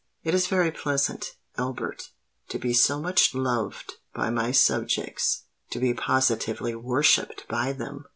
[0.23, 2.09] It is very pleasant, Albert,
[2.49, 8.05] to be so much loved by my subjects—to be positively worshipped by them."